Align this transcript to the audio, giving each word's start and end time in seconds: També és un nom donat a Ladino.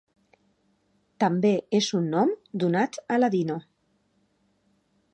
També 1.25 1.51
és 1.81 1.91
un 2.01 2.09
nom 2.15 2.33
donat 2.65 3.01
a 3.17 3.23
Ladino. 3.23 3.63